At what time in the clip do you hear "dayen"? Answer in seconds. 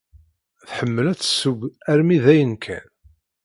2.23-2.53